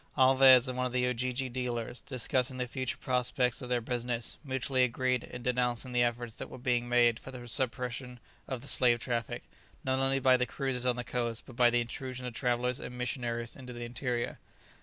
[0.17, 4.83] Alvez and one of the Ujiji dealers, discussing the future prospects of their business, mutually
[4.83, 8.97] agreed in denouncing the efforts that were being made for the suppression of the slave
[8.97, 9.43] traffic,
[9.83, 12.97] not only by the cruisers on the coast, but by the intrusion of travellers and
[12.97, 14.39] missionaries into the interior.